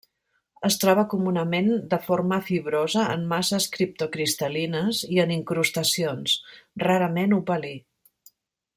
[0.69, 6.37] Es troba comunament de forma fibrosa, en masses criptocristal·lines i en incrustacions;
[6.89, 7.77] rarament opalí.